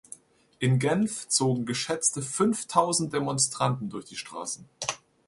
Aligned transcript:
In 0.57 0.79
Genf 0.79 1.27
zogen 1.27 1.67
geschätzte 1.67 2.23
fünftausend 2.23 3.13
Demonstranten 3.13 3.91
durch 3.91 4.05
die 4.05 4.15
Straßen. 4.15 4.67